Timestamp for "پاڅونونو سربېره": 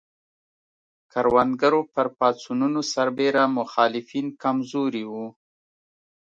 2.17-3.43